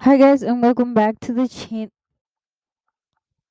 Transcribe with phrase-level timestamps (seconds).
[0.00, 1.90] Hi guys and welcome back to the chan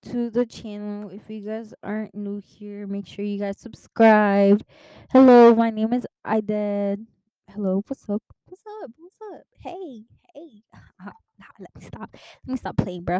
[0.03, 1.09] to the channel.
[1.09, 4.63] If you guys aren't new here, make sure you guys subscribe.
[5.11, 7.05] Hello, my name is Ided.
[7.49, 8.23] Hello, what's up?
[8.45, 8.91] What's up?
[8.97, 9.43] What's up?
[9.59, 10.63] Hey, hey.
[11.01, 12.09] Ah, nah, let me stop.
[12.13, 13.19] Let me stop playing, bro.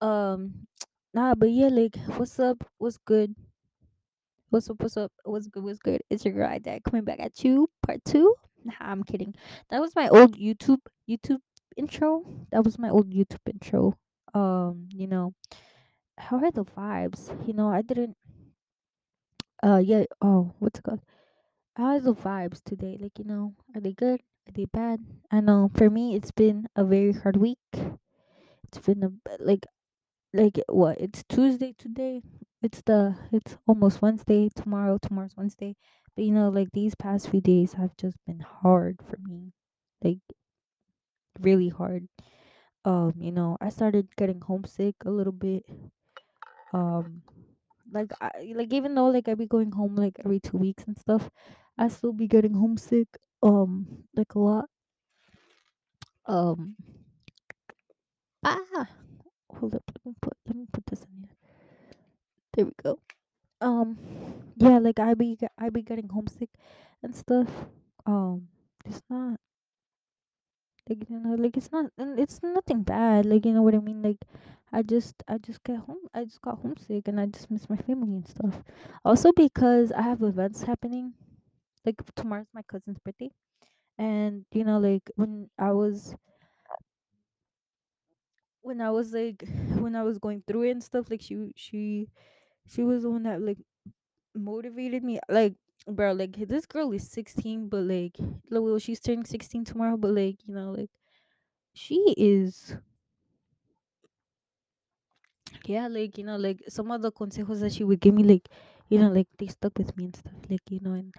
[0.00, 0.66] Um,
[1.12, 2.64] nah, but yeah, like, what's up?
[2.78, 3.34] What's good?
[4.48, 4.80] What's up?
[4.80, 5.12] What's up?
[5.24, 5.62] What's good?
[5.62, 6.00] What's good?
[6.08, 8.34] It's your girl Ided coming back at you, part two.
[8.64, 9.34] Nah, I'm kidding.
[9.68, 11.40] That was my old YouTube YouTube
[11.76, 12.24] intro.
[12.50, 13.96] That was my old YouTube intro.
[14.34, 15.34] Um, you know
[16.18, 17.30] how are the vibes?
[17.46, 18.16] You know, I didn't.
[19.62, 20.04] Uh, yeah.
[20.20, 21.00] Oh, what's it called?
[21.76, 22.98] How are the vibes today?
[23.00, 24.20] Like, you know, are they good?
[24.48, 25.00] Are they bad?
[25.30, 27.58] I know for me, it's been a very hard week.
[28.64, 29.66] It's been a like
[30.32, 31.00] like what?
[31.00, 32.22] It's Tuesday today.
[32.62, 34.98] It's the it's almost Wednesday tomorrow.
[34.98, 35.76] Tomorrow's Wednesday.
[36.16, 39.52] But you know, like these past few days have just been hard for me.
[40.02, 40.18] Like
[41.40, 42.08] really hard.
[42.84, 45.64] Um, you know, I started getting homesick a little bit.
[46.72, 47.22] Um,
[47.92, 50.98] like I like even though like I be going home like every two weeks and
[50.98, 51.30] stuff,
[51.78, 53.08] I still be getting homesick.
[53.42, 54.66] Um, like a lot.
[56.26, 56.76] Um,
[58.44, 58.86] ah,
[59.50, 59.82] hold up.
[59.94, 61.36] Let me put let me put this in here.
[62.54, 62.98] There we go.
[63.60, 63.98] Um,
[64.56, 66.50] yeah, like I be I be getting homesick
[67.02, 67.48] and stuff.
[68.06, 68.48] Um,
[68.84, 69.38] it's not
[70.88, 73.26] like you know like it's not and it's nothing bad.
[73.26, 74.02] Like you know what I mean.
[74.02, 74.18] Like
[74.72, 76.08] I just I just get home.
[76.14, 78.62] I just got homesick and I just miss my family and stuff.
[79.04, 81.14] Also because I have events happening
[81.86, 83.30] like tomorrow's my cousin's birthday
[83.98, 86.14] and you know like when i was
[88.60, 89.44] when i was like
[89.78, 92.08] when i was going through it and stuff like she she
[92.68, 93.58] she was the one that like
[94.34, 98.16] motivated me like bro like this girl is 16 but like
[98.50, 100.90] well she's turning 16 tomorrow but like you know like
[101.74, 102.76] she is
[105.66, 108.48] yeah like you know like some of the consejos that she would give me like
[108.88, 111.14] you know like they stuck with me and stuff like you know and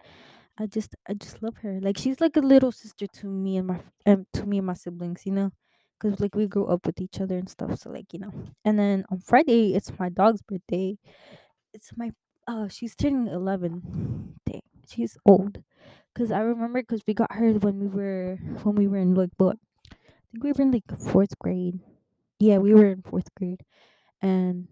[0.59, 1.81] I just I just love her.
[1.81, 4.73] Like she's like a little sister to me and my um to me and my
[4.75, 5.51] siblings, you know,
[5.99, 7.79] because like we grew up with each other and stuff.
[7.79, 8.31] So like you know,
[8.65, 10.97] and then on Friday it's my dog's birthday.
[11.73, 12.11] It's my
[12.47, 14.35] uh she's turning eleven.
[14.45, 15.63] Dang, she's old.
[16.15, 19.31] Cause I remember because we got her when we were when we were in like
[19.37, 19.57] what
[20.13, 21.79] I think we were in like fourth grade.
[22.39, 23.61] Yeah, we were in fourth grade,
[24.21, 24.67] and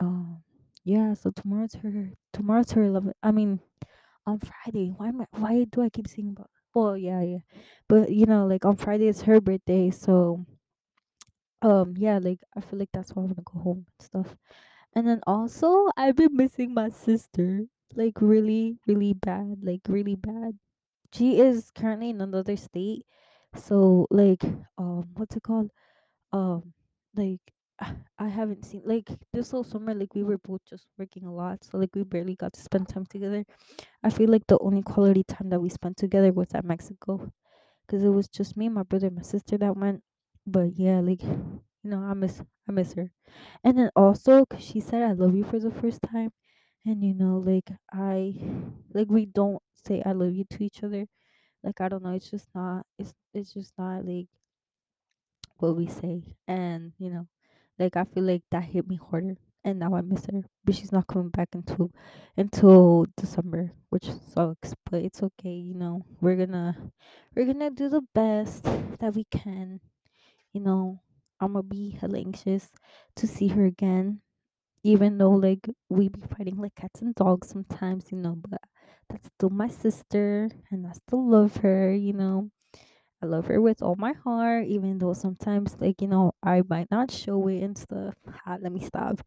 [0.00, 0.42] um
[0.84, 1.14] yeah.
[1.14, 3.14] So tomorrow's her tomorrow's her eleven.
[3.22, 3.60] I mean
[4.26, 4.90] on Friday.
[4.96, 7.38] Why am I, why do I keep saying about well yeah yeah.
[7.88, 10.46] But you know, like on Friday is her birthday, so
[11.62, 14.36] um yeah, like I feel like that's why I wanna go home and stuff.
[14.96, 17.66] And then also I've been missing my sister.
[17.96, 19.60] Like really, really bad.
[19.64, 20.58] Like really bad.
[21.14, 23.06] She is currently in another state.
[23.56, 24.44] So like
[24.78, 25.70] um what's it called?
[26.32, 26.74] um
[27.16, 27.40] like
[28.18, 31.64] I haven't seen like this whole summer like we were both just working a lot
[31.64, 33.44] so like we barely got to spend time together.
[34.02, 37.32] I feel like the only quality time that we spent together was at Mexico
[37.86, 40.02] because it was just me, my brother, and my sister that went.
[40.46, 41.22] But yeah, like
[41.86, 43.12] you know, I miss I miss her.
[43.64, 46.32] And then also 'cause she said I love you for the first time,
[46.86, 48.34] and you know like I
[48.94, 51.06] like we don't say I love you to each other.
[51.64, 54.28] Like I don't know, it's just not it's it's just not like
[55.58, 57.26] what we say and you know
[57.78, 60.92] like i feel like that hit me harder and now i miss her but she's
[60.92, 61.90] not coming back until
[62.36, 66.76] until december which sucks but it's okay you know we're gonna
[67.34, 69.80] we're gonna do the best that we can
[70.54, 71.00] you know
[71.40, 72.70] i'm gonna be hella anxious
[73.16, 74.20] to see her again
[74.84, 78.60] even though like we be fighting like cats and dogs sometimes you know but
[79.10, 82.50] that's still my sister and i still love her you know
[83.22, 86.90] I love her with all my heart, even though sometimes, like, you know, I might
[86.90, 88.14] not show it and stuff.
[88.46, 89.20] Ah, let me stop.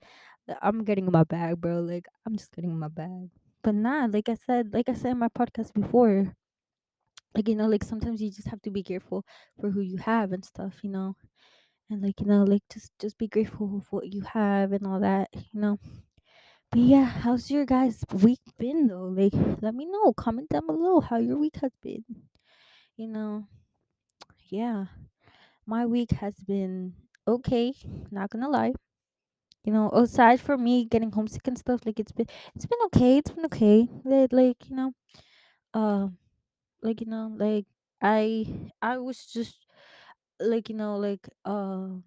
[0.61, 1.79] I'm getting in my bag, bro.
[1.81, 3.29] Like, I'm just getting in my bag.
[3.63, 6.35] But nah, like I said, like I said in my podcast before,
[7.35, 9.25] like, you know, like sometimes you just have to be careful
[9.59, 11.15] for who you have and stuff, you know?
[11.89, 14.99] And like, you know, like just just be grateful of what you have and all
[14.99, 15.79] that, you know?
[16.71, 19.05] But yeah, how's your guys' week been though?
[19.07, 20.13] Like, let me know.
[20.13, 22.05] Comment down below how your week has been.
[22.97, 23.47] You know,
[24.49, 24.85] yeah.
[25.65, 26.93] My week has been
[27.27, 27.73] okay,
[28.11, 28.73] not gonna lie.
[29.63, 33.17] You know, aside from me getting homesick and stuff, like it's been it's been okay.
[33.19, 33.87] It's been okay.
[34.05, 34.93] Like, like you know,
[35.73, 36.09] uh,
[36.83, 37.65] like you know, like
[38.01, 38.47] I
[38.81, 39.65] I was just
[40.39, 42.03] like you know, like um,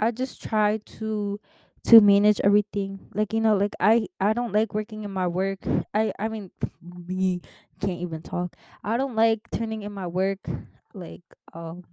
[0.00, 1.40] I just try to
[1.84, 3.10] to manage everything.
[3.14, 5.60] Like you know, like I I don't like working in my work.
[5.94, 6.50] I I mean,
[6.82, 7.40] me
[7.80, 8.56] can't even talk.
[8.82, 10.40] I don't like turning in my work
[10.94, 11.22] like
[11.52, 11.84] um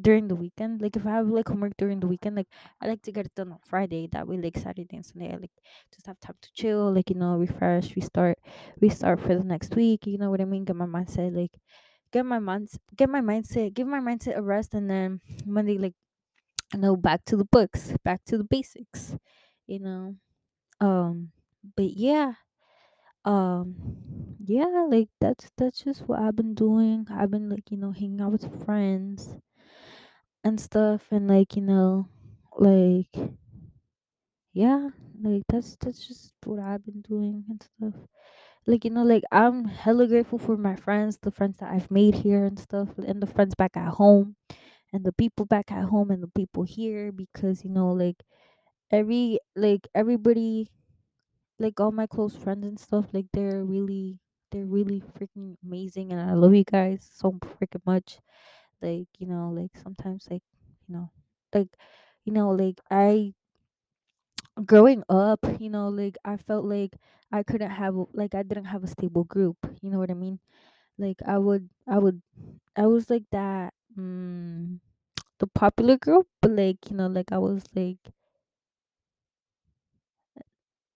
[0.00, 0.80] during the weekend.
[0.82, 2.48] Like if I have like homework during the weekend, like
[2.80, 4.08] I like to get it done on Friday.
[4.12, 5.52] That way, like Saturday and Sunday, I like
[5.94, 8.38] just have time to chill, like you know, refresh, restart,
[8.80, 10.06] restart for the next week.
[10.06, 10.64] You know what I mean?
[10.64, 11.52] Get my mindset like
[12.14, 15.94] get my mind get my mindset give my mindset a rest, and then Monday like
[16.74, 19.16] you know back to the books, back to the basics.
[19.66, 20.16] You know,
[20.80, 21.32] um,
[21.76, 22.34] but yeah.
[23.24, 27.06] Um, yeah, like that's that's just what I've been doing.
[27.10, 29.36] I've been like, you know, hanging out with friends
[30.42, 32.08] and stuff and like, you know,
[32.58, 33.14] like
[34.52, 34.88] yeah,
[35.20, 37.94] like that's that's just what I've been doing and stuff.
[38.66, 42.14] Like, you know, like I'm hella grateful for my friends, the friends that I've made
[42.16, 44.36] here and stuff, and the friends back at home
[44.92, 48.24] and the people back at home and the people here because, you know, like
[48.90, 50.70] every like everybody
[51.58, 54.20] like all my close friends and stuff, like they're really
[54.50, 58.20] they're really freaking amazing and I love you guys so freaking much.
[58.82, 60.42] Like, you know, like sometimes like,
[60.88, 61.10] you know,
[61.54, 61.68] like
[62.24, 63.34] you know, like I
[64.66, 66.96] growing up, you know, like I felt like
[67.32, 69.56] I couldn't have like I didn't have a stable group.
[69.82, 70.40] You know what I mean?
[70.98, 72.22] Like I would I would
[72.76, 74.80] I was like that mm,
[75.40, 77.98] the popular girl, but like, you know, like I was like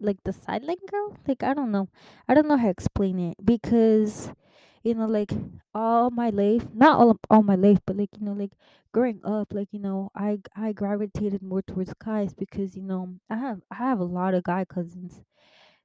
[0.01, 1.89] like the silent girl like i don't know
[2.29, 4.31] i don't know how to explain it because
[4.83, 5.33] you know like
[5.75, 8.53] all my life not all all my life but like you know like
[8.93, 13.37] growing up like you know i i gravitated more towards guys because you know i
[13.37, 15.23] have i have a lot of guy cousins.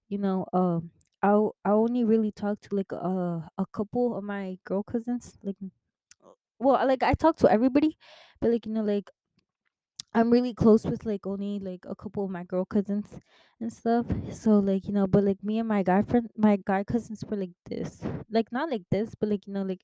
[0.10, 0.92] You know um
[1.24, 1.30] i
[1.66, 5.58] only really talk to like a a couple of my girl cousins like
[6.60, 7.98] well like i talk to everybody
[8.40, 9.10] but like you know like
[10.16, 13.08] I'm really close with like only like a couple of my girl cousins
[13.60, 14.06] and stuff.
[14.32, 17.38] So like, you know, but like me and my guy friend my guy cousins were
[17.38, 18.02] like this.
[18.30, 19.82] Like not like this, but like, you know, like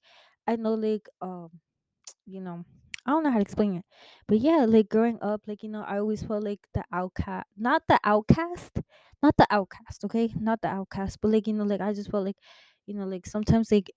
[0.47, 1.59] I know like um
[2.25, 2.65] you know
[3.05, 3.85] I don't know how to explain it.
[4.27, 7.83] But yeah, like growing up, like, you know, I always felt like the outcast not
[7.87, 8.79] the outcast.
[9.23, 10.33] Not the outcast, okay?
[10.39, 11.19] Not the outcast.
[11.21, 12.37] But like, you know, like I just felt like,
[12.85, 13.91] you know, like sometimes like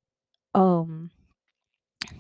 [0.55, 1.11] um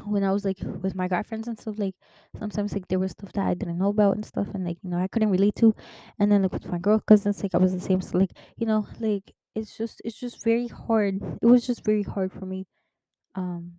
[0.04, 1.94] when I was like with my guy friends and stuff, like
[2.38, 4.90] sometimes like there was stuff that I didn't know about and stuff, and like you
[4.90, 5.74] know I couldn't relate to,
[6.18, 8.00] and then like with my girl cousins, like I was the same.
[8.00, 11.16] So like you know like it's just it's just very hard.
[11.42, 12.66] It was just very hard for me.
[13.34, 13.78] Um,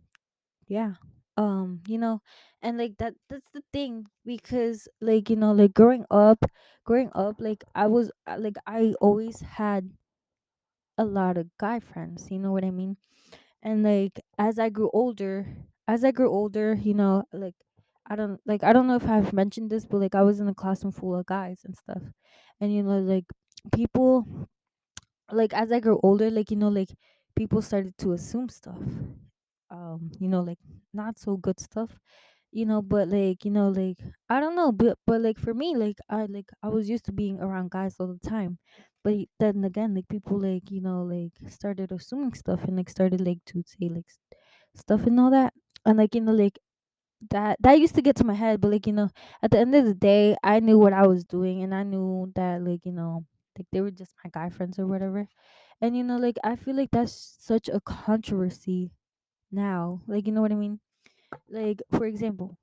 [0.68, 0.96] yeah.
[1.38, 2.22] Um, you know,
[2.62, 6.46] and like that that's the thing because like you know like growing up,
[6.86, 9.92] growing up like I was uh, like I always had
[10.98, 12.30] a lot of guy friends.
[12.32, 12.98] You know what I mean?
[13.64, 15.48] and like as i grew older
[15.88, 17.56] as i grew older you know like
[18.08, 20.48] i don't like i don't know if i've mentioned this but like i was in
[20.48, 22.04] a classroom full of guys and stuff.
[22.60, 23.26] And you know like
[23.74, 24.48] people
[25.32, 26.90] like as i grew older like you know like
[27.36, 28.80] people started to assume stuff
[29.70, 30.60] um you know like
[30.94, 32.00] not so good stuff
[32.52, 33.98] you know but like you know like
[34.30, 37.12] i don't know but but like for me like i like i was used to
[37.12, 38.60] being around guys all the time.
[39.04, 43.22] But then again like people like you know like started assuming stuff and like started
[43.22, 44.08] like to say like
[44.76, 45.54] stuff and all that
[45.86, 46.60] and like you know like
[47.32, 49.10] that that used to get to my head but like you know
[49.42, 52.32] at the end of the day i knew what i was doing and i knew
[52.36, 53.26] that like you know
[53.58, 55.28] like they were just my guy friends or whatever.
[55.82, 58.92] And you know like i feel like that's such a controversy
[59.52, 60.80] now like you know what i mean?
[61.50, 62.58] Like for example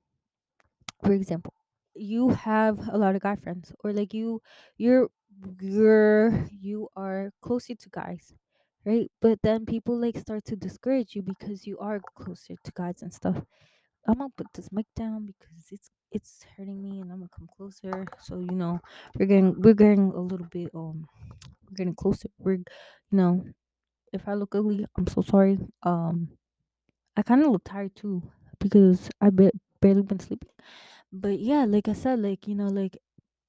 [1.03, 1.53] for example
[1.95, 4.41] you have a lot of guy friends or like you
[4.77, 5.09] you're
[5.59, 8.33] you're you are closer to guys
[8.85, 9.11] right?
[9.21, 13.13] But then people like start to discourage you because you are closer to guys and
[13.13, 13.45] stuff.
[14.07, 17.49] I'm gonna put this mic down because it's it's hurting me and i'm gonna come
[17.55, 18.05] closer.
[18.19, 18.79] So you know
[19.17, 21.07] we're getting we're getting a little bit um
[21.69, 22.29] we're getting closer.
[22.39, 22.65] We're you
[23.11, 23.45] know
[24.13, 25.59] if i look ugly i'm so sorry.
[25.83, 26.37] Um
[27.17, 28.21] i kind of look tired too
[28.59, 30.49] because i ba- barely been sleeping.
[31.13, 32.97] But yeah like i said like you know like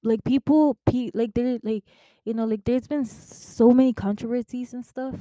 [0.03, 1.85] like people pe- like there like
[2.25, 5.15] you know like there's been so many controversies and stuff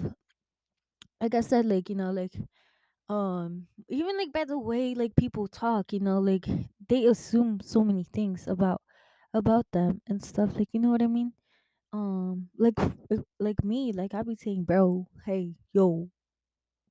[1.21, 2.35] like i said like you know like
[3.09, 6.47] um even like by the way like people talk you know like
[6.89, 8.83] they assume so many things about
[9.35, 11.33] about them and stuff like you know what i mean
[11.93, 12.75] um like
[13.41, 16.11] like me like i be saying bro hey yo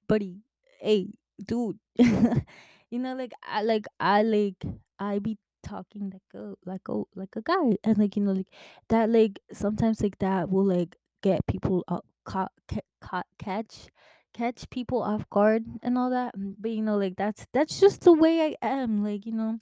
[0.08, 0.44] buddy,
[0.80, 1.08] hey,
[1.44, 1.80] dude.
[1.96, 4.64] you know, like I like I like
[5.00, 8.48] I be talking like a like a like a guy, and like you know, like
[8.90, 13.90] that like sometimes like that will like get people uh, caught ca- caught catch
[14.34, 16.36] catch people off guard and all that.
[16.38, 19.04] mm, But you know, like that's that's just the way I am.
[19.04, 19.60] Like you know,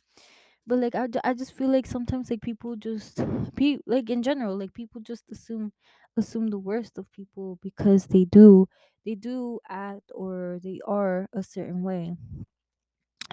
[0.67, 3.19] but like I, I just feel like sometimes like people just
[3.55, 5.71] pe- like in general like people just assume
[6.17, 8.67] assume the worst of people because they do
[9.05, 12.15] they do act or they are a certain way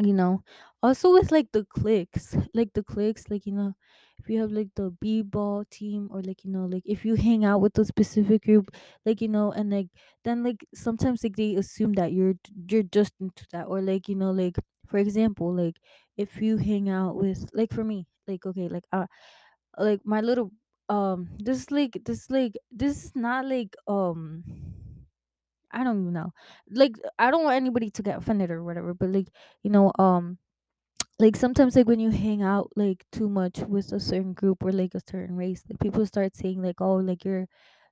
[0.02, 0.42] you know
[0.82, 3.74] also with like the cliques like the cliques like you know
[4.18, 7.44] if you have like the b-ball team or like you know like if you hang
[7.44, 8.70] out with a specific group
[9.04, 9.88] like you know and like
[10.24, 12.34] then like sometimes like they assume that you're
[12.70, 15.76] you're just into that or like you know like for example like
[16.16, 19.06] if you hang out with like for me like okay like uh
[19.78, 20.50] like my little
[20.88, 24.44] um this like this like this is not like um
[25.76, 26.32] I don't even know.
[26.70, 29.28] Like I don't want anybody to get offended or whatever, but like
[29.62, 30.38] you know, um
[31.18, 34.72] like sometimes like when you hang out like too much with a certain group or
[34.72, 37.46] like a certain race like people start saying like oh like you're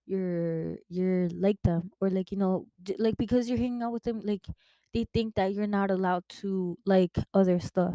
[0.07, 2.67] you're you're like them or like you know
[2.99, 4.47] like because you're hanging out with them like
[4.95, 7.95] they think that you're not allowed to like other stuff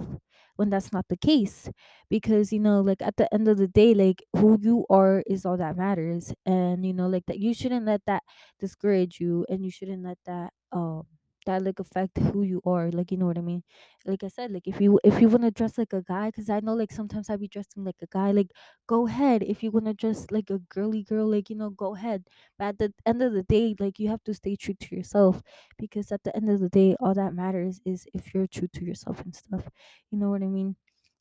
[0.57, 1.69] when that's not the case
[2.09, 5.45] because you know like at the end of the day like who you are is
[5.45, 8.23] all that matters and you know like that you shouldn't let that
[8.59, 11.03] discourage you and you shouldn't let that um
[11.45, 13.63] that like affect who you are like you know what i mean
[14.05, 16.59] like I said, like if you if you wanna dress like a guy, cause I
[16.61, 18.51] know like sometimes I be dressing like a guy, like
[18.87, 19.43] go ahead.
[19.43, 22.23] If you wanna dress like a girly girl, like you know, go ahead.
[22.57, 25.41] But at the end of the day, like you have to stay true to yourself,
[25.77, 28.85] because at the end of the day, all that matters is if you're true to
[28.85, 29.69] yourself and stuff.
[30.11, 30.75] You know what I mean?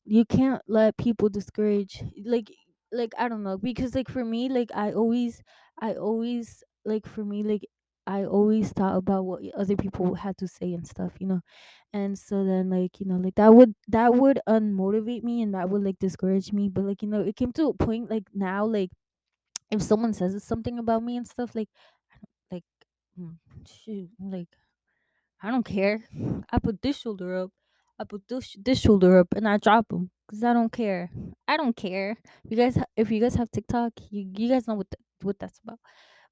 [0.05, 2.51] You can't let people discourage like
[2.91, 5.41] like I don't know because like for me, like I always
[5.79, 7.65] I always like for me like
[8.09, 11.41] I always thought about what other people had to say and stuff, you know?
[11.93, 15.69] And so then like you know like that would that would unmotivate me and that
[15.69, 18.65] would like discourage me but like you know it came to a point like now
[18.65, 18.91] like
[19.71, 21.69] if someone says something about me and stuff like
[22.51, 22.63] like
[23.19, 23.35] mm,
[23.67, 24.49] shoot like
[25.41, 26.03] i don't care.
[26.51, 27.51] I put this shoulder up
[27.99, 31.11] i put this this shoulder up and i drop them because i don't care.
[31.47, 32.17] I don't care.
[32.49, 35.59] You guys if you guys have tiktok you, you guys know what th- what that's
[35.63, 35.79] about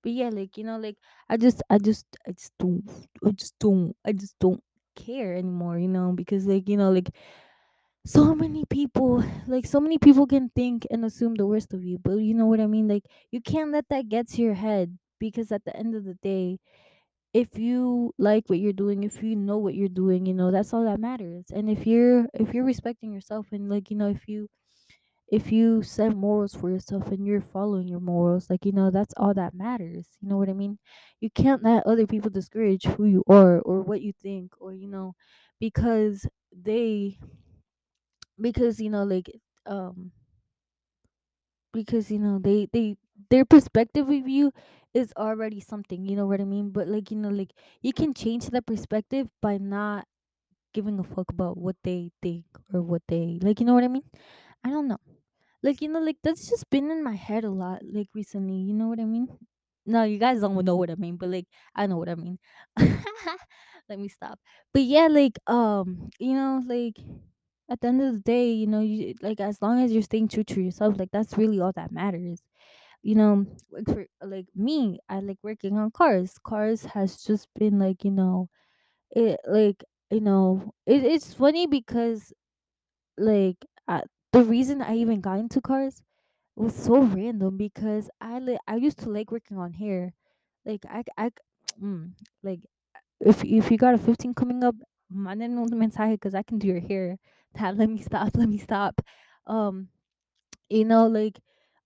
[0.03, 0.97] but yeah like you know like
[1.29, 2.83] i just i just i just don't
[3.25, 4.63] i just don't i just don't
[4.95, 7.09] care anymore you know because like you know like
[8.05, 11.97] so many people like so many people can think and assume the worst of you
[11.97, 12.87] but you know what i mean?
[12.87, 16.13] Like you can't let that get to your head because at the end of the
[16.15, 16.59] day
[17.33, 20.73] if you like what you're doing if you know what you're doing you know that's
[20.73, 21.45] all that matters.
[21.53, 24.49] And if you're if you're respecting yourself and like you know if you
[25.29, 29.13] if you set morals for yourself and you're following your morals, like, you know, that's
[29.17, 30.07] all that matters.
[30.21, 30.79] You know what I mean?
[31.19, 34.87] You can't let other people discourage who you are or what you think or, you
[34.87, 35.15] know,
[35.59, 37.17] because they,
[38.39, 39.29] because, you know, like,
[39.65, 40.11] um,
[41.73, 42.97] because, you know, they, they,
[43.29, 44.51] their perspective of you
[44.93, 46.69] is already something, you know what I mean?
[46.71, 50.07] But, like, you know, like, you can change that perspective by not
[50.73, 53.89] giving a fuck about what they think or what they, like, you know what I
[53.89, 54.03] mean?
[54.63, 54.99] I don't know.
[55.67, 58.57] Like, you know, like that's just been in my head a lot, like recently.
[58.57, 59.27] You know what I mean?
[59.85, 62.39] No, you guys don't know what I mean, but like I know what I mean.
[63.89, 64.39] Let me stop.
[64.73, 66.97] But yeah, like um, you know, like
[67.69, 70.29] at the end of the day, you know, you like as long as you're staying
[70.29, 72.41] true to yourself, like that's really all that matters.
[73.03, 76.35] You know, like for like me, I like working on cars.
[76.43, 78.49] Cars has just been like, you know,
[79.11, 82.33] it like you know, it, it's funny because
[83.17, 83.57] like
[83.87, 84.01] uh,
[84.37, 86.01] the reason I even got into cars
[86.55, 90.13] was so random because I li- I used to like working on hair.
[90.65, 91.31] Like I I
[91.81, 92.13] mm,
[92.43, 92.61] like
[93.19, 94.75] if if you got a 15 coming up,
[95.09, 97.17] because I can do your hair.
[97.55, 99.01] That let me stop, let me stop.
[99.47, 99.89] Um
[100.69, 101.39] you know like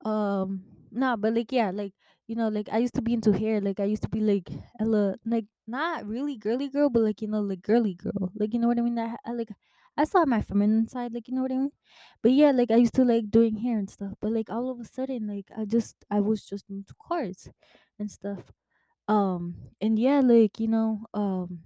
[0.05, 1.93] um nah but like yeah like
[2.27, 4.49] you know like i used to be into hair like i used to be like
[4.79, 4.85] a
[5.25, 8.67] like not really girly girl but like you know like girly girl like you know
[8.67, 9.49] what i mean i, I like
[9.97, 11.71] i saw my feminine side like you know what i mean
[12.21, 14.79] but yeah like i used to like doing hair and stuff but like all of
[14.79, 17.49] a sudden like i just i was just into cars
[17.99, 18.51] and stuff
[19.07, 21.59] um and yeah like you know um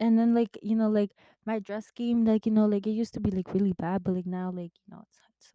[0.00, 1.12] and then like you know like
[1.46, 4.14] my dress scheme like you know like it used to be like really bad but
[4.14, 5.54] like now like you know it's, it's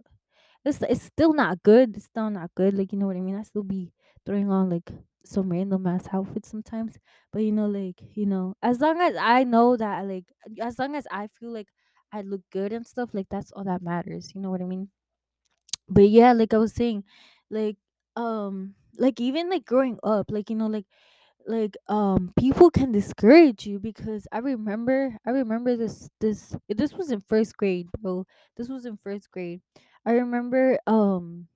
[0.65, 1.95] it's it's still not good.
[1.95, 2.73] It's still not good.
[2.73, 3.35] Like you know what I mean.
[3.35, 3.93] I still be
[4.25, 4.91] throwing on like
[5.25, 6.97] some random ass outfits sometimes.
[7.31, 10.25] But you know, like you know, as long as I know that like
[10.61, 11.67] as long as I feel like
[12.13, 14.33] I look good and stuff, like that's all that matters.
[14.35, 14.91] You know what I mean?
[15.87, 17.03] But yeah, like I was saying,
[17.49, 17.77] like
[18.15, 20.85] um like even like growing up, like you know, like
[21.47, 27.11] like um people can discourage you because I remember I remember this this this was
[27.11, 28.25] in first grade, bro.
[28.57, 29.61] This was in first grade.
[30.05, 31.47] I remember um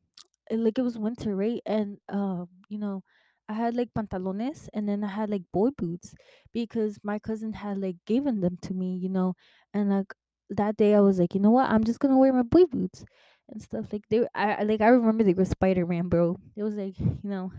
[0.52, 1.62] like it was winter, right?
[1.66, 3.04] And um, you know,
[3.50, 6.16] I had like pantalones and then I had like boy boots
[6.54, 9.36] because my cousin had like given them to me, you know,
[9.74, 10.14] and like
[10.50, 13.06] that day I was like, you know what, I'm just gonna wear my boy boots
[13.50, 13.92] and stuff.
[13.94, 16.40] Like they, I like I remember they were Spider Man, bro.
[16.56, 17.52] It was like you know,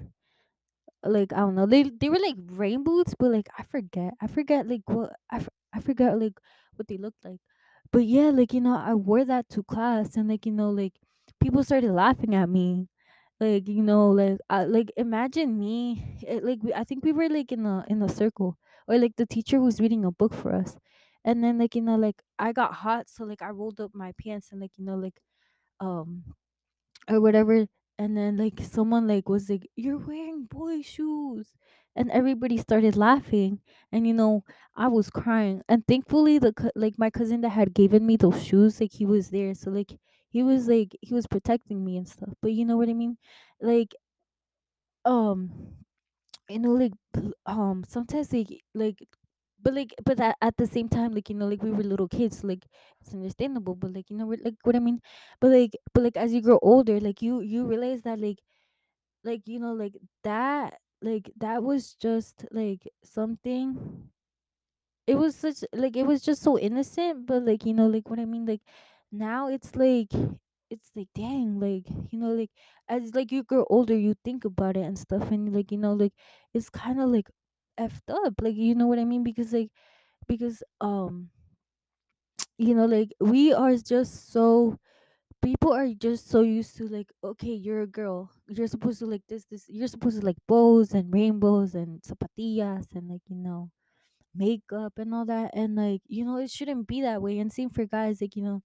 [1.05, 4.27] like I don't know, they they were like rain boots, but like I forget, I
[4.27, 6.39] forget like what I, f- I forgot like
[6.77, 7.41] what they looked like
[7.93, 10.95] but yeah, like you know, I wore that to class, and like you know, like
[11.43, 12.89] people started laughing at me.
[13.41, 16.19] Like you know, like I, like imagine me.
[16.23, 19.17] It, like we, I think we were like in a in a circle, or like
[19.17, 20.79] the teacher was reading a book for us,
[21.25, 24.13] and then like you know, like I got hot, so like I rolled up my
[24.23, 25.21] pants and like you know, like
[25.81, 26.25] um
[27.09, 27.67] or whatever
[27.99, 31.49] and then like someone like was like you're wearing boy shoes
[31.97, 33.61] and everybody started laughing
[33.93, 34.45] and you know
[34.77, 38.81] i was crying and thankfully the like my cousin that had given me those shoes
[38.81, 39.99] like he was there so like
[40.29, 43.17] he was like he was protecting me and stuff but you know what i mean?
[43.61, 43.95] Like
[45.05, 45.51] um
[46.49, 46.93] you know like
[47.47, 48.99] um sometimes like like
[49.61, 52.09] but like but at, at the same time like you know like we were little
[52.09, 52.67] kids like
[53.01, 55.01] it's understandable but like you know what- like what i mean
[55.41, 58.39] but like but like as you grow older like you you realize that like
[59.25, 64.11] like you know like that like that was just like something
[65.07, 68.19] it was such like it was just so innocent but like you know like what
[68.19, 68.61] i mean like
[69.11, 70.13] now it's like
[70.71, 72.51] it's like dang like you know like
[72.89, 75.93] as like you grow older you think about it and stuff and like you know
[75.95, 76.13] like
[76.53, 77.29] it's kind of like
[77.79, 79.23] effed up like you know what i mean?
[79.25, 79.71] Because like
[80.29, 81.31] because um
[82.57, 84.77] you know like we are just so
[85.43, 88.31] people are just so used to like okay you're a girl.
[88.49, 92.95] You're supposed to like this this you're supposed to like bows and rainbows and zapatillas
[92.95, 93.71] and like you know
[94.35, 97.71] makeup and all that and like you know it shouldn't be that way and same
[97.71, 98.63] for guys like you know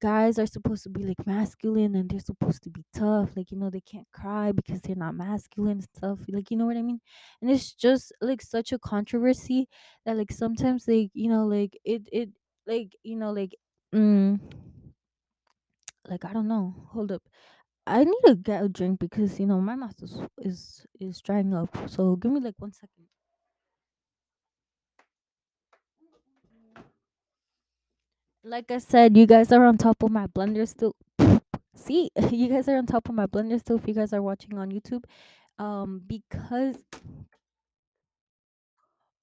[0.00, 3.58] guys are supposed to be like masculine and they're supposed to be tough like you
[3.58, 7.00] know they can't cry because they're not masculine stuff like you know what i mean?
[7.40, 9.68] And it's just like such a controversy
[10.04, 12.30] that like sometimes like you know like it it
[12.66, 13.56] like you know like
[13.94, 14.38] mm,
[16.08, 17.22] like i don't know hold up.
[17.86, 21.54] I need to get a drink because you know my mouth is is is drying
[21.54, 22.97] up so give me like one second
[28.44, 30.94] like i said you guys are on top of my blender still
[31.74, 34.56] see you guys are on top of my blender still if you guys are watching
[34.58, 35.04] on youtube.
[35.58, 36.76] Um because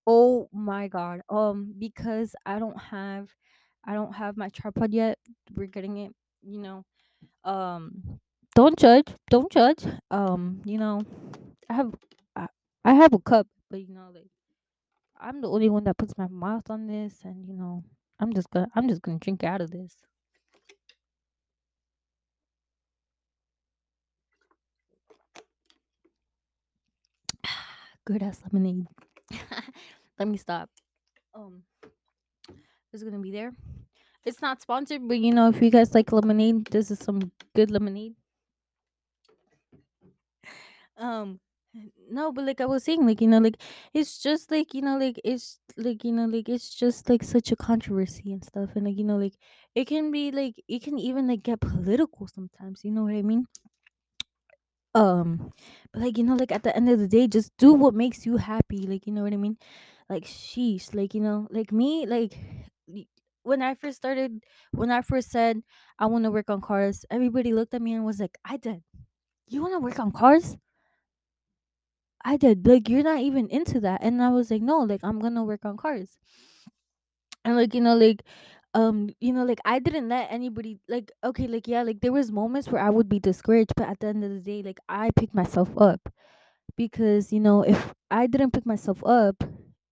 [0.05, 3.29] oh my god um because i don't have
[3.85, 5.17] i don't have my tripod yet
[5.55, 6.85] we're getting it you know
[7.43, 8.19] um
[8.53, 11.01] don't judge don't judge um you know
[11.69, 11.93] i have
[12.35, 12.47] i,
[12.83, 14.29] I have a cup but you know like
[15.19, 17.83] i'm the only one that puts my mouth on this and you know
[18.19, 19.95] i'm just gonna i'm just gonna drink out of this.
[28.05, 28.87] Good ass lemonade.
[30.19, 30.69] Let me stop.
[31.33, 31.63] Um
[32.93, 33.51] it's gonna be there.
[34.23, 37.71] It's not sponsored but you know if you guys like lemonade this is some good
[37.71, 38.13] lemonade.
[40.97, 41.41] Um
[42.09, 43.57] no but like i was saying like you know like
[43.93, 47.51] it's just like you know like it's like you know like it's just like such
[47.51, 49.33] a controversy and stuff and like you know like
[49.75, 53.21] it can be like it can even like get political sometimes you know what i
[53.21, 53.45] mean?
[54.93, 55.51] Um
[55.91, 58.25] but like you know like at the end of the day just do what makes
[58.25, 59.57] you happy like you know what i mean?
[60.09, 62.37] Like sheesh like you know like me like
[63.43, 65.61] when i first started when i first said
[65.99, 68.83] i want to work on cars everybody looked at me and was like i did.
[69.47, 70.57] You want to work on cars
[72.25, 72.67] I did.
[72.67, 74.03] Like, you're not even into that.
[74.03, 76.17] And I was like, no, like, I'm gonna work on cars.
[77.43, 78.23] And like, you know, like,
[78.73, 82.31] um, you know, like I didn't let anybody like okay, like yeah, like there was
[82.31, 85.11] moments where I would be discouraged, but at the end of the day, like I
[85.15, 86.09] picked myself up
[86.77, 89.43] because, you know, if I didn't pick myself up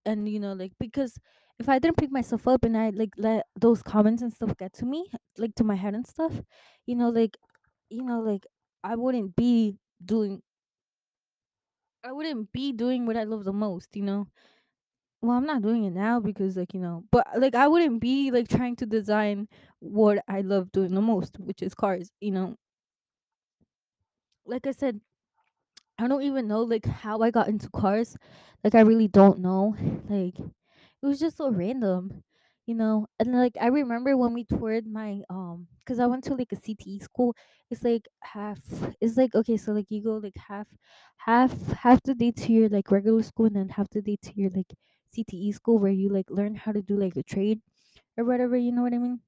[0.05, 1.17] and you know, like because
[1.59, 4.73] if I didn't pick myself up and I like let those comments and stuff get
[4.75, 6.41] to me, like to my head and stuff,
[6.87, 7.37] you know, like
[7.89, 8.45] you know, like
[8.83, 10.41] I wouldn't be doing
[12.03, 14.27] I wouldn't be doing what I love the most, you know
[15.21, 18.01] Well, I'm not doing it now because, like, you know, but uh, like, I wouldn't
[18.01, 19.47] be like trying to design
[19.79, 22.57] what I love doing the most, which is cars, you know.
[24.45, 25.01] Like I said,
[25.99, 28.17] I don't even know like how I got into cars.
[28.63, 29.75] Like, I really don't know.
[30.09, 32.23] Like, it was just so random,
[32.65, 33.07] you know.
[33.19, 36.55] And like, I remember when we toured my um, because I went to like a
[36.55, 37.35] CTE school.
[37.69, 38.59] It's like half.
[39.01, 40.67] It's like okay, so like you go like half,
[41.17, 44.31] half half the day to your like regular school, and then half the day to
[44.35, 44.73] your like
[45.11, 47.61] CTE school where you like learn how to do like a trade
[48.17, 48.57] or whatever.
[48.57, 49.21] You know what I mean?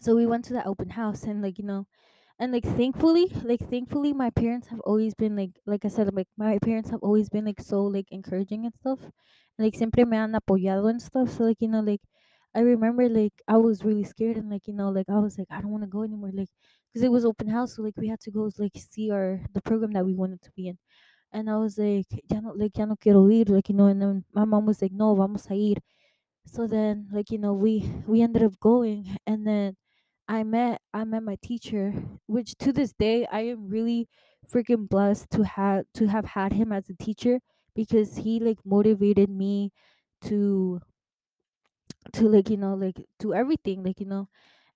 [0.00, 1.86] So we went to the open house and like you know
[2.40, 6.28] and like thankfully like thankfully my parents have always been like like i said like
[6.38, 9.00] my parents have always been like so like encouraging and stuff
[9.58, 12.02] like siempre me han apoyado and stuff so like you know like
[12.54, 15.48] i remember like i was really scared and like you know like i was like
[15.50, 16.48] i don't want to go anymore like
[16.92, 19.62] because it was open house so like we had to go like see our the
[19.62, 20.78] program that we wanted to be in.
[21.32, 24.00] And i was like ya no like ya no quiero ir like you know and
[24.02, 25.78] then my mom was like no vamos a ir.
[26.46, 29.76] So then like you know we we ended up going and then
[30.28, 31.92] i met i met my teacher
[32.26, 34.08] which to this day i am really
[34.48, 37.40] freaking blessed to have to have had him as a teacher
[37.74, 39.70] because he like motivated me
[40.22, 40.80] to
[42.12, 44.28] to like you know like do everything like you know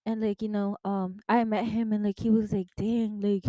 [0.07, 3.45] and like you know um i met him and like he was like dang like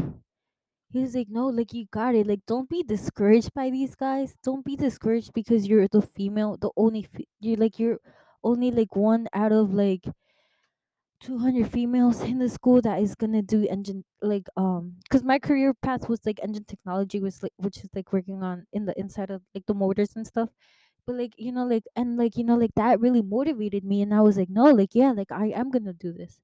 [0.90, 4.38] he was like no like you got it like don't be discouraged by these guys
[4.44, 8.00] don't be discouraged because you're the female the only fe- you're like you're
[8.44, 10.06] only like one out of like
[11.20, 15.74] 200 females in the school that is gonna do engine like um because my career
[15.74, 19.32] path was like engine technology was like which is like working on in the inside
[19.32, 20.50] of like the motors and stuff
[21.08, 24.14] but like you know like and like you know like that really motivated me and
[24.14, 26.42] i was like no like yeah like i am gonna do this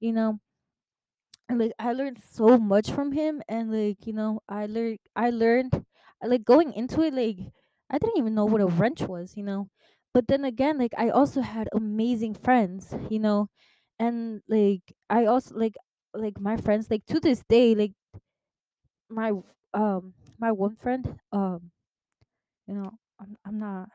[0.00, 0.40] you know?
[1.48, 5.30] And like I learned so much from him and like you know I learned I
[5.30, 5.84] learned
[6.22, 7.38] like going into it like
[7.90, 9.68] I didn't even know what a wrench was you know?
[10.14, 13.48] But then again like I also had amazing friends you know?
[13.98, 15.74] And like I also like
[16.14, 17.92] like my friends like to this day like
[19.08, 19.32] my
[19.74, 21.70] um my one friend um
[22.66, 22.92] you know,
[23.44, 23.90] I'm not.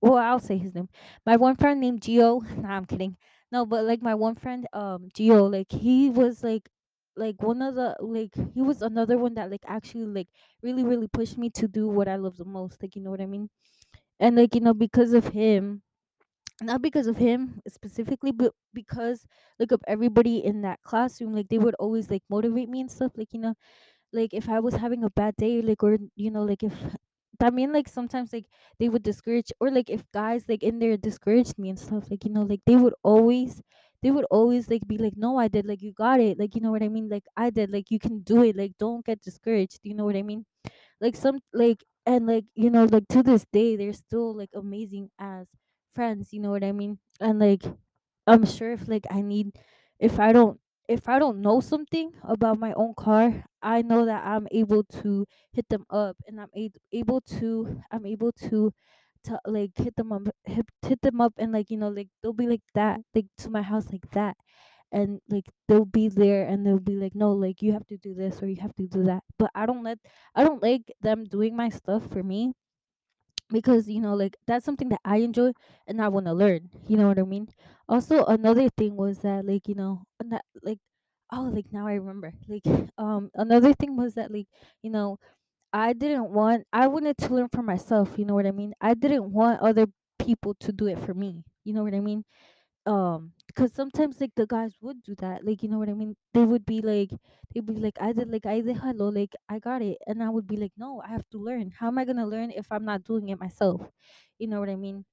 [0.00, 0.88] Well, I'll say his name.
[1.26, 2.40] My one friend named Gio.
[2.62, 3.16] Nah, I'm kidding.
[3.50, 6.70] No, but like my one friend, um, Gio, like he was like,
[7.16, 10.28] like one of the like he was another one that like actually like
[10.62, 12.82] really really pushed me to do what I love the most.
[12.82, 13.50] Like you know what I mean?
[14.20, 15.82] And like you know because of him,
[16.62, 19.26] not because of him specifically, but because
[19.58, 23.12] like of everybody in that classroom, like they would always like motivate me and stuff.
[23.16, 23.54] Like you know
[24.12, 26.74] like if I was having a bad day, like or you know, like if
[27.40, 28.46] I mean like sometimes like
[28.78, 32.24] they would discourage or like if guys like in there discouraged me and stuff, like,
[32.24, 33.62] you know, like they would always
[34.02, 36.38] they would always like be like, No, I did, like you got it.
[36.38, 37.08] Like, you know what I mean?
[37.08, 39.80] Like I did, like you can do it, like don't get discouraged.
[39.82, 40.46] You know what I mean?
[41.00, 45.10] Like some like and like, you know, like to this day they're still like amazing
[45.18, 45.48] as
[45.94, 46.98] friends, you know what I mean?
[47.20, 47.62] And like
[48.26, 49.52] I'm sure if like I need
[49.98, 50.60] if I don't
[50.92, 55.26] if I don't know something about my own car, I know that I'm able to
[55.52, 58.72] hit them up and I'm a- able to I'm able to
[59.24, 62.32] to like hit them up hit, hit them up and like you know like they'll
[62.32, 64.36] be like that like to my house like that.
[64.92, 68.14] And like they'll be there and they'll be like no like you have to do
[68.14, 69.22] this or you have to do that.
[69.38, 69.98] But I don't let
[70.34, 72.52] I don't like them doing my stuff for me
[73.52, 75.52] because you know like that's something that i enjoy
[75.86, 77.48] and i want to learn you know what i mean?
[77.88, 80.04] Also another thing was that like you know
[80.62, 80.78] like
[81.32, 82.62] oh like now i remember like
[82.98, 84.46] um another thing was that like
[84.82, 85.18] you know
[85.72, 88.74] i didn't want i wanted to learn for myself you know what i mean?
[88.80, 89.86] I didn't want other
[90.18, 92.24] people to do it for me you know what i mean
[92.86, 96.16] um because sometimes like the guys would do that like you know what i mean?
[96.34, 97.10] They would be like
[97.54, 100.28] they'd be like i did like i did hello like i got it and i
[100.30, 101.70] would be like no i have to learn.
[101.78, 103.82] How am i gonna learn if i'm not doing it myself?
[104.38, 105.04] You know what i mean?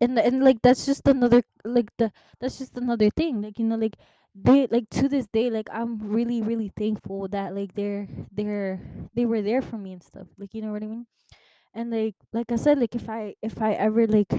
[0.00, 3.74] And and like that's just another like the that's just another thing like you know
[3.76, 3.96] like
[4.34, 8.78] they like to this day like i'm really really thankful that like they're they're
[9.14, 11.06] they were there for me and stuff like you know what i mean?
[11.74, 14.32] And like like i said like if i if i ever like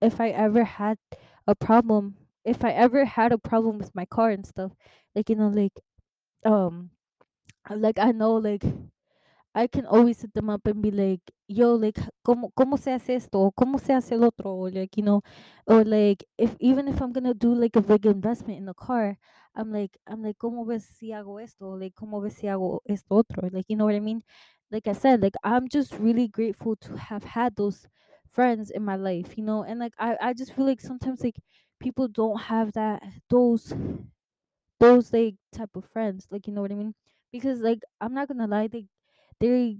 [0.00, 0.98] if I ever had
[1.46, 4.72] a problem, if I ever had a problem with my car and stuff,
[5.14, 5.72] like you know, like
[6.46, 6.90] um,
[7.70, 8.64] like I know, like
[9.54, 13.16] I can always hit them up and be like, "Yo, like, cómo cómo se hace
[13.16, 13.50] esto?
[13.58, 15.22] ¿Cómo se hace el otro?" Like you know,
[15.66, 19.18] or like if even if I'm gonna do like a big investment in the car,
[19.56, 23.16] I'm like I'm like, "Cómo ves si hago esto?" Like, "Cómo ves si hago esto
[23.18, 24.22] otro?" Like, you know what I mean?
[24.70, 27.88] Like I said, like I'm just really grateful to have had those
[28.30, 31.36] friends in my life, you know, and like I I just feel like sometimes like
[31.80, 33.72] people don't have that those
[34.80, 36.94] those like type of friends like you know what i mean?
[37.32, 38.86] Because like i'm not gonna lie they
[39.40, 39.78] they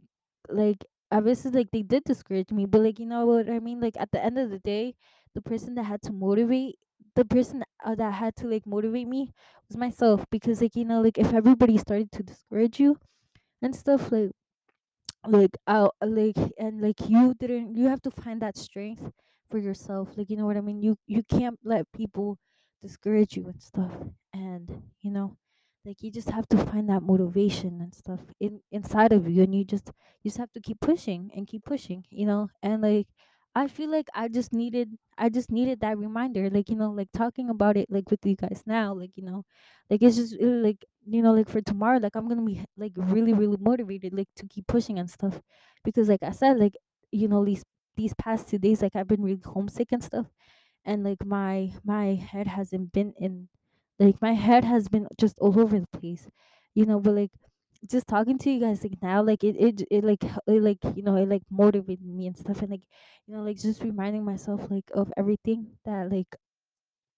[0.48, 0.84] like
[1.22, 3.80] veces like they did discourage me but like you know what i mean?
[3.80, 4.94] Like at the end of the day
[5.34, 6.76] the person that had to motivate
[7.14, 9.32] the person uh, that had to like motivate me
[9.68, 12.96] was myself because like you know like if everybody started to discourage you
[13.62, 14.30] and stuff like
[15.26, 19.10] like uh like and like you didn't you have to find that strength
[19.50, 20.82] for yourself like you know what i mean?
[20.82, 22.38] You you can't let people
[22.82, 23.92] discourage you and stuff
[24.32, 25.36] and you know
[25.84, 29.54] like you just have to find that motivation and stuff in inside of you and
[29.54, 29.88] you just
[30.22, 32.48] you just have to keep pushing and keep pushing you know?
[32.62, 33.08] And like
[33.54, 37.08] i feel like i just needed i just needed that reminder like you know like
[37.12, 39.44] talking about it like with you guys now like you know?
[39.90, 42.92] Like it's just uh, like you know like for tomorrow like i'm gonna be like
[42.96, 45.40] really really motivated like to keep pushing and stuff.
[45.84, 46.74] Because like i said like
[47.12, 47.64] you know these
[47.96, 50.26] these past two days like i've been really homesick and stuff.
[50.84, 53.48] And like my my head hasn't been in
[53.98, 56.28] like my head has been just all over the place
[56.74, 57.00] you know.
[57.00, 57.32] But like
[57.88, 61.02] just talking to you guys like now like it it, it like it like you
[61.02, 62.62] know it like motivated me and stuff.
[62.62, 62.82] And like
[63.26, 66.34] you know like just reminding myself like of everything that like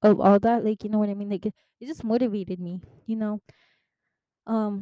[0.03, 1.31] of all that like you know what i mean?
[1.31, 3.40] Like it, it just motivated me you know
[4.54, 4.74] um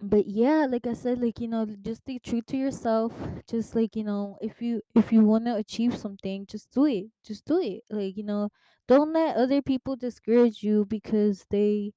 [0.00, 3.12] but yeah like i said like you know just stay true to yourself.
[3.48, 7.06] Just like you know if you if you want to achieve something just do it.
[7.24, 7.82] Just do it.
[7.90, 8.50] Like you know
[8.88, 11.92] don't let other people discourage you because they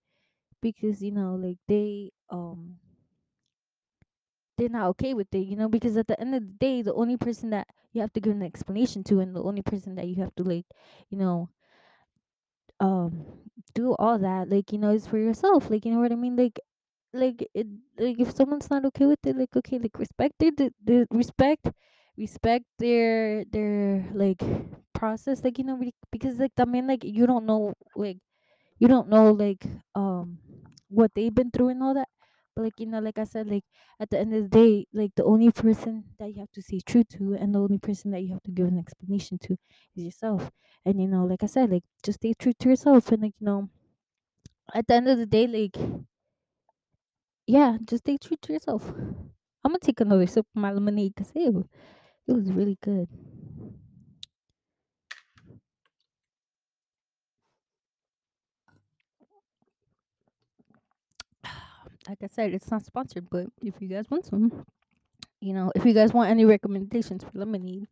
[0.62, 2.78] because you know like they um
[4.58, 6.94] they're not okay with it you know because at the end of the day the
[6.94, 10.08] only person that you have to give an explanation to and the only person that
[10.08, 10.66] you have to like
[11.10, 11.50] you know
[12.84, 13.40] um
[13.76, 16.36] do all that like you know it's for yourself like you know what i mean?
[16.38, 16.60] Like
[17.14, 17.68] like it
[17.98, 21.70] like if someone's not okay with it like okay like respect their the, respect
[22.18, 24.42] respect their their like
[24.94, 28.20] process like you know be- because like I mean like you don't know like
[28.80, 29.66] you don't know like
[29.96, 30.40] um
[30.90, 32.10] what they've been through and all that
[32.56, 33.64] like you know like i said like
[34.00, 36.80] at the end of the day like the only person that you have to stay
[36.80, 39.54] true to and the only person that you have to give an explanation to
[39.96, 40.52] is yourself.
[40.86, 43.46] And you know like i said like just stay true to yourself and like you
[43.46, 43.70] know
[44.74, 45.78] at the end of the day like
[47.48, 48.90] yeah just stay true to yourself.
[48.90, 51.56] I'm gonna take another sip of my lemonade because it,
[52.28, 53.10] it was really good
[62.08, 64.66] like i said it's not sponsored but if you guys want some
[65.42, 67.88] you know if you guys want any recommendations for lemonade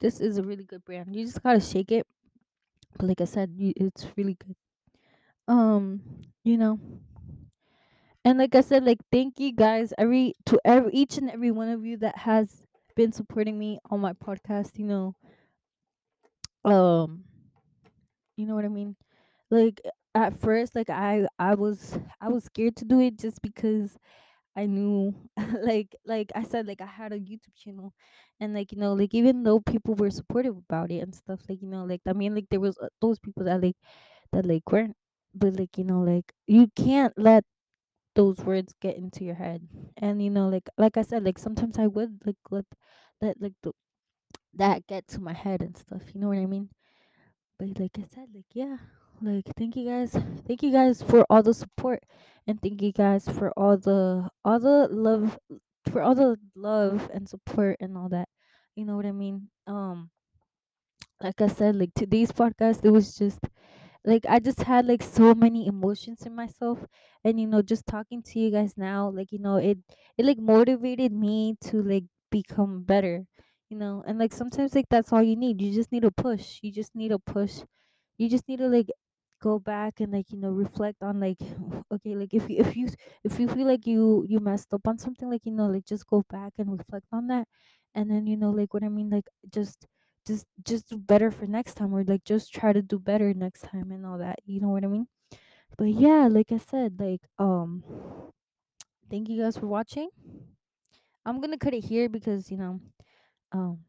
[0.00, 1.14] this is a really good brand.
[1.14, 2.06] You just gotta shake it
[2.98, 4.56] but like i said you, it's really good.
[5.48, 6.00] Um
[6.42, 6.78] you know
[8.24, 11.68] and like i said like thank you guys every to every each and every one
[11.68, 15.14] of you that has been supporting me on my podcast you know
[16.64, 17.24] um
[18.36, 18.96] you know what i mean
[19.54, 19.80] like
[20.14, 23.98] at first like i i was i was scared to do it just because
[24.56, 25.14] i knew
[25.62, 27.92] like like i said like i had a youtube channel
[28.40, 31.62] and like you know like even though people were supportive about it and stuff like
[31.62, 33.76] you know like i mean like there was uh, those people that like
[34.32, 34.96] that like weren't
[35.34, 37.44] but like you know like you can't let
[38.16, 39.68] those words get into your head.
[39.96, 42.66] And you know like like i said like sometimes i would like let
[43.20, 43.72] let like the,
[44.54, 46.70] that get to my head and stuff you know what i mean?
[47.58, 48.78] But like I said, like yeah,
[49.20, 50.12] like thank you guys,
[50.46, 52.02] thank you guys for all the support,
[52.46, 55.38] and thank you guys for all the all the love,
[55.90, 58.28] for all the love and support and all that.
[58.74, 59.50] You know what I mean?
[59.66, 60.10] Um,
[61.20, 63.40] like I said, like today's podcast, it was just
[64.04, 66.84] like I just had like so many emotions in myself,
[67.24, 69.78] and you know, just talking to you guys now, like you know, it
[70.18, 73.26] it like motivated me to like become better.
[73.70, 75.60] You know, and like sometimes like that's all you need.
[75.60, 76.60] You just need a push.
[76.62, 77.62] You just need a push
[78.18, 78.88] you just need to like
[79.44, 81.38] go back and like you know reflect on like
[81.92, 82.88] okay like if you if you
[83.24, 86.06] if you feel like you you messed up on something like you know like just
[86.06, 87.48] go back and reflect on that.
[87.94, 89.86] And then you know like what i mean like just
[90.26, 93.62] just just do better for next time or like just try to do better next
[93.62, 95.06] time and all that you know what i mean?
[95.78, 97.84] But yeah like i said like um
[99.10, 100.08] thank you guys for watching.
[101.24, 102.80] I'm gonna cut it here because you know
[103.52, 103.84] um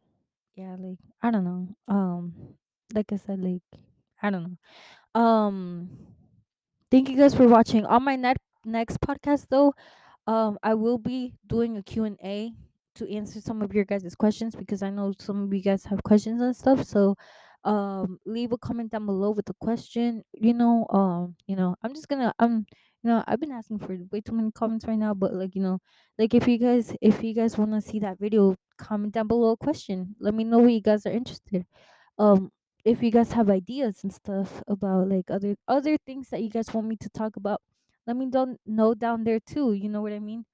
[0.56, 2.56] yeah like i don't know um
[2.94, 3.64] like i said like
[4.22, 4.58] i don't know
[5.16, 5.90] um
[6.92, 7.86] Thank you guys for watching.
[7.86, 9.74] On my net next podcast though,
[10.28, 12.54] um I will be doing a Q and a
[12.96, 16.04] to answer some of your guys' questions because I know some of you guys have
[16.04, 16.84] questions and stuff.
[16.86, 17.16] So
[17.64, 20.24] um leave a comment down below with a question.
[20.34, 22.66] You know, um, you know, I'm just gonna um
[23.04, 25.62] you know, I've been asking for way too many comments right now, but like, you
[25.62, 25.80] know,
[26.18, 29.58] like if you guys if you guys wanna see that video, comment down below a
[29.58, 30.16] question.
[30.20, 31.66] Let me know what you guys are interested
[32.18, 32.52] um
[32.86, 36.74] if you guys have ideas and stuff about like other other things that you guys
[36.74, 37.62] want me to talk about
[38.08, 40.46] let me don't know down there too you know what i mean?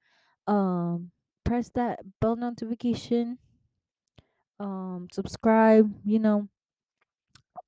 [0.48, 1.12] Um
[1.44, 3.38] press that bell notification
[4.60, 6.48] um subscribe you know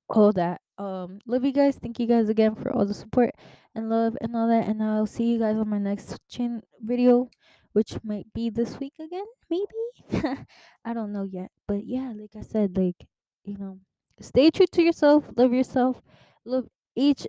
[0.09, 0.61] all that.
[0.77, 1.75] Um love you guys.
[1.77, 3.31] Thank you guys again for all the support
[3.75, 7.29] and love and all that and i'll see you guys on my next chin video
[7.73, 10.37] which might be this week again maybe?
[10.85, 13.07] I don't know yet but yeah like i said like
[13.43, 13.79] you know
[14.23, 16.01] stay true to yourself love yourself
[16.45, 17.27] love each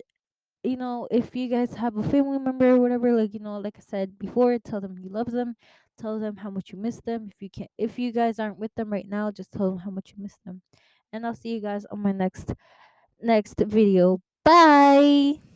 [0.63, 3.75] you know if you guys have a family member or whatever like you know like
[3.77, 5.55] i said before tell them you love them
[5.97, 7.29] tell them how much you miss them.
[7.31, 9.91] If you can't if you guys aren't with them right now just tell them how
[9.91, 10.61] much you miss them.
[11.13, 12.53] And i'll see you guys on my next
[13.21, 14.21] next video.
[14.43, 15.54] Bye